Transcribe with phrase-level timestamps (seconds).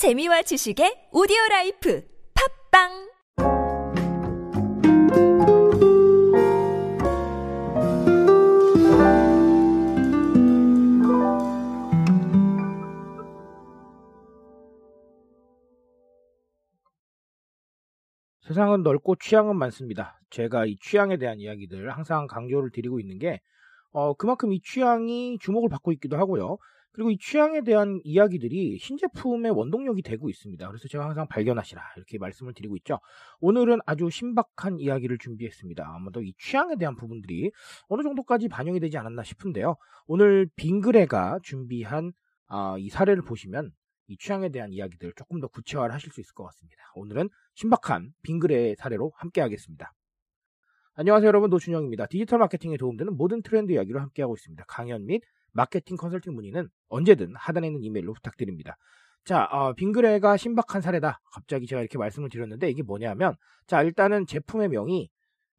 [0.00, 2.02] 재미와 지식의 오디오 라이프
[2.72, 2.88] 팟빵
[18.40, 20.18] 세상은 넓고 취향은 많습니다.
[20.30, 23.42] 제가 이 취향에 대한 이야기들 항상 강조를 드리고 있는 게,
[23.92, 26.56] 어, 그만큼 이 취향이 주목을 받고 있기도 하고요.
[26.92, 30.66] 그리고 이 취향에 대한 이야기들이 신제품의 원동력이 되고 있습니다.
[30.66, 32.98] 그래서 제가 항상 발견하시라 이렇게 말씀을 드리고 있죠.
[33.40, 35.86] 오늘은 아주 신박한 이야기를 준비했습니다.
[35.86, 37.52] 아마도 이 취향에 대한 부분들이
[37.88, 39.76] 어느 정도까지 반영이 되지 않았나 싶은데요.
[40.06, 42.12] 오늘 빙그레가 준비한
[42.48, 43.70] 아, 이 사례를 보시면
[44.08, 46.82] 이 취향에 대한 이야기들 조금 더 구체화를 하실 수 있을 것 같습니다.
[46.96, 49.92] 오늘은 신박한 빙그레 사례로 함께 하겠습니다.
[50.94, 52.06] 안녕하세요 여러분 노준영입니다.
[52.06, 54.64] 디지털 마케팅에 도움되는 모든 트렌드 이야기로 함께하고 있습니다.
[54.66, 55.22] 강연 및
[55.52, 58.76] 마케팅 컨설팅 문의는 언제든 하단에 있는 이메일로 부탁드립니다.
[59.24, 61.20] 자, 어, 빙그레가 신박한 사례다.
[61.32, 63.34] 갑자기 제가 이렇게 말씀을 드렸는데 이게 뭐냐면
[63.66, 65.10] 자 일단은 제품의 명이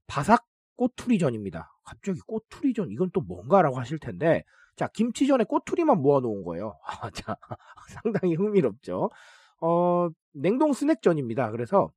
[0.07, 1.71] 바삭 꼬투리전입니다.
[1.83, 4.43] 갑자기 꼬투리전 이건 또 뭔가라고 하실 텐데
[4.75, 6.77] 자 김치전에 꼬투리만 모아 놓은 거예요.
[6.85, 7.37] 아, 자
[8.03, 9.09] 상당히 흥미롭죠.
[9.61, 11.51] 어, 냉동 스낵전입니다.
[11.51, 11.91] 그래서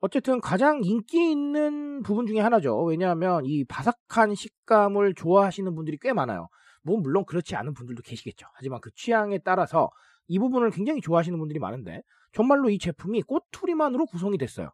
[0.00, 2.82] 어쨌든 가장 인기 있는 부분 중에 하나죠.
[2.84, 6.48] 왜냐하면 이 바삭한 식감을 좋아하시는 분들이 꽤 많아요.
[6.88, 8.46] 뭐 물론 그렇지 않은 분들도 계시겠죠.
[8.54, 9.90] 하지만 그 취향에 따라서
[10.26, 14.70] 이 부분을 굉장히 좋아하시는 분들이 많은데 정말로 이 제품이 꼬투리만으로 구성이 됐어요.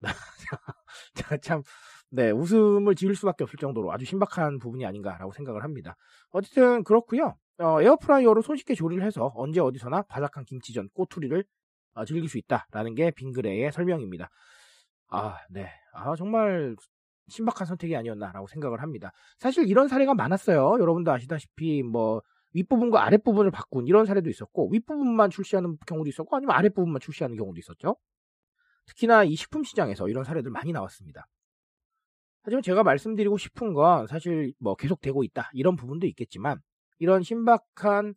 [1.42, 1.62] 참
[2.10, 5.96] 네, 웃음을 지을 수밖에 없을 정도로 아주 신박한 부분이 아닌가라고 생각을 합니다.
[6.30, 7.36] 어쨌든 그렇고요.
[7.58, 11.44] 어, 에어프라이어로 손쉽게 조리를 해서 언제 어디서나 바삭한 김치전 꼬투리를
[11.92, 14.30] 어, 즐길 수 있다라는 게 빙그레의 설명입니다.
[15.08, 15.70] 아, 네.
[15.92, 16.74] 아, 정말
[17.30, 19.12] 신박한 선택이 아니었나라고 생각을 합니다.
[19.38, 20.76] 사실 이런 사례가 많았어요.
[20.80, 27.00] 여러분도 아시다시피 뭐 윗부분과 아랫부분을 바꾼 이런 사례도 있었고 윗부분만 출시하는 경우도 있었고 아니면 아랫부분만
[27.00, 27.96] 출시하는 경우도 있었죠.
[28.86, 31.26] 특히나 이 식품 시장에서 이런 사례들 많이 나왔습니다.
[32.42, 36.58] 하지만 제가 말씀드리고 싶은 건 사실 뭐 계속되고 있다 이런 부분도 있겠지만
[36.98, 38.14] 이런 신박한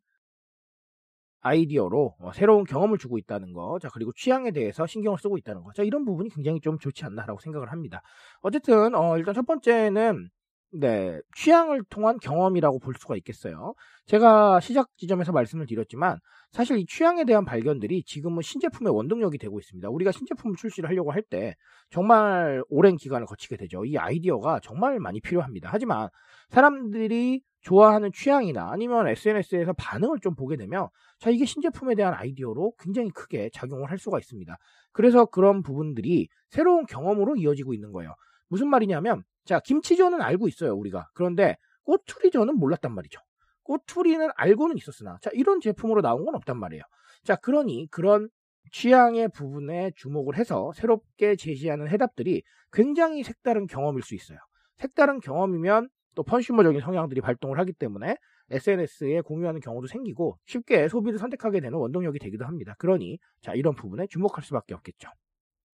[1.43, 5.71] 아이디어로 어, 새로운 경험을 주고 있다는 거, 자 그리고 취향에 대해서 신경을 쓰고 있다는 거,
[5.73, 8.01] 자 이런 부분이 굉장히 좀 좋지 않나라고 생각을 합니다.
[8.41, 10.29] 어쨌든 어, 일단 첫 번째는
[10.75, 13.75] 네 취향을 통한 경험이라고 볼 수가 있겠어요.
[14.07, 16.17] 제가 시작 지점에서 말씀을 드렸지만
[16.51, 19.87] 사실 이 취향에 대한 발견들이 지금은 신제품의 원동력이 되고 있습니다.
[19.89, 21.55] 우리가 신제품을 출시를 하려고 할 때
[21.91, 23.85] 정말 오랜 기간을 거치게 되죠.
[23.85, 25.69] 이 아이디어가 정말 많이 필요합니다.
[25.71, 26.09] 하지만
[26.49, 33.09] 사람들이 좋아하는 취향이나 아니면 SNS에서 반응을 좀 보게 되면 자 이게 신제품에 대한 아이디어로 굉장히
[33.09, 34.55] 크게 작용을 할 수가 있습니다.
[34.91, 38.13] 그래서 그런 부분들이 새로운 경험으로 이어지고 있는 거예요.
[38.49, 43.19] 무슨 말이냐면 자 김치전은 알고 있어요 우리가 그런데 꼬투리전은 몰랐단 말이죠.
[43.63, 46.83] 꼬투리는 알고는 있었으나 자 이런 제품으로 나온 건 없단 말이에요.
[47.23, 48.29] 자 그러니 그런
[48.71, 52.43] 취향의 부분에 주목을 해서 새롭게 제시하는 해답들이
[52.73, 54.37] 굉장히 색다른 경험일 수 있어요.
[54.77, 58.17] 색다른 경험이면 또 펀슈머적인 성향들이 발동을 하기 때문에
[58.49, 62.75] SNS에 공유하는 경우도 생기고 쉽게 소비를 선택하게 되는 원동력이 되기도 합니다.
[62.77, 65.09] 그러니 자 이런 부분에 주목할 수밖에 없겠죠.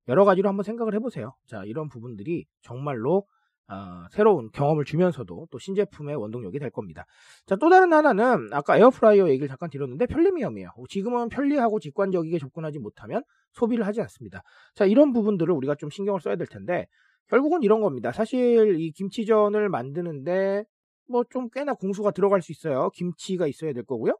[0.08, 1.36] 여러 가지로 한번 생각을 해보세요.
[1.48, 3.26] 자 이런 부분들이 정말로
[3.70, 7.06] 어, 새로운 경험을 주면서도 또 신제품의 원동력이 될 겁니다.
[7.46, 10.70] 자, 또 다른 하나는 아까 에어프라이어 얘기를 잠깐 드렸는데 편리미엄이에요.
[10.90, 13.22] 지금은 편리하고 직관적이게 접근하지 못하면
[13.54, 14.42] 소비를 하지 않습니다.
[14.74, 16.88] 자, 이런 부분들을 우리가 좀 신경을 써야 될 텐데
[17.30, 18.12] 결국은 이런 겁니다.
[18.12, 20.66] 사실 이 김치전을 만드는데
[21.08, 22.90] 뭐 좀 꽤나 공수가 들어갈 수 있어요.
[22.92, 24.18] 김치가 있어야 될 거고요.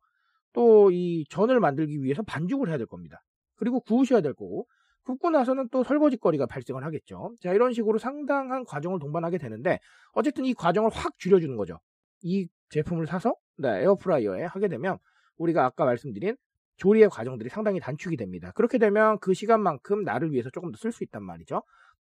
[0.54, 3.22] 또 이 전을 만들기 위해서 반죽을 해야 될 겁니다.
[3.56, 4.68] 그리고 구우셔야 될 거고
[5.06, 7.34] 굽고 나서는 또 설거지거리가 발생을 하겠죠.
[7.42, 9.80] 자, 이런 식으로 상당한 과정을 동반하게 되는데
[10.14, 11.80] 어쨌든 이 과정을 확 줄여주는 거죠.
[12.22, 14.98] 이 제품을 사서 네, 에어프라이어에 하게 되면
[15.38, 16.36] 우리가 아까 말씀드린
[16.78, 18.52] 조리의 과정들이 상당히 단축이 됩니다.
[18.56, 21.62] 그렇게 되면 그 시간만큼 나를 위해서 조금 더 쓸 수 있단 말이죠.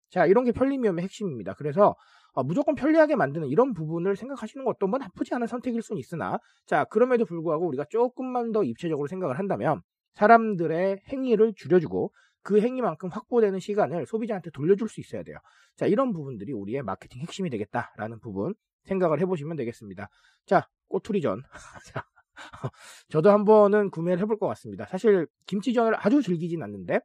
[0.09, 1.53] 자, 이런 게 편리미엄의 핵심입니다.
[1.53, 1.95] 그래서
[2.33, 6.83] 어, 무조건 편리하게 만드는 이런 부분을 생각하시는 것도 뭐 나쁘지 않은 선택일 수는 있으나 자,
[6.85, 9.81] 그럼에도 불구하고 우리가 조금만 더 입체적으로 생각을 한다면
[10.13, 12.11] 사람들의 행위를 줄여주고
[12.43, 15.37] 그 행위만큼 확보되는 시간을 소비자한테 돌려줄 수 있어야 돼요.
[15.75, 18.53] 자, 이런 부분들이 우리의 마케팅 핵심이 되겠다라는 부분
[18.83, 20.09] 생각을 해보시면 되겠습니다.
[20.45, 21.41] 자, 꼬투리전.
[23.09, 24.85] 저도 한 번은 구매를 해볼 것 같습니다.
[24.85, 26.99] 사실 김치전을 아주 즐기진 않는데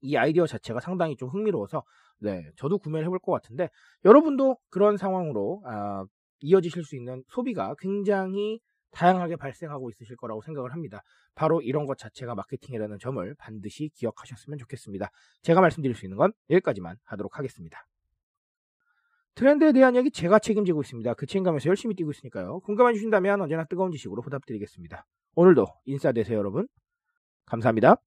[0.00, 1.82] 이 아이디어 자체가 상당히 좀 흥미로워서
[2.18, 3.68] 네 저도 구매를 해볼 것 같은데
[4.04, 6.04] 여러분도 그런 상황으로 아,
[6.40, 8.60] 이어지실 수 있는 소비가 굉장히
[8.92, 11.02] 다양하게 발생하고 있으실 거라고 생각을 합니다.
[11.34, 15.10] 바로 이런 것 자체가 마케팅이라는 점을 반드시 기억하셨으면 좋겠습니다.
[15.42, 17.86] 제가 말씀드릴 수 있는 건 여기까지만 하도록 하겠습니다.
[19.34, 21.14] 트렌드에 대한 이야기 제가 책임지고 있습니다.
[21.14, 22.60] 그 책임감에서 열심히 뛰고 있으니까요.
[22.60, 25.06] 공감해 주신다면 언제나 뜨거운 지식으로 보답드리겠습니다.
[25.36, 26.66] 오늘도 인싸 되세요, 여러분.
[27.46, 28.09] 감사합니다.